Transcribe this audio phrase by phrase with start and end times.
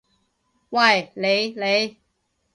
[0.69, 1.53] 喂，你！
[1.53, 1.95] 你！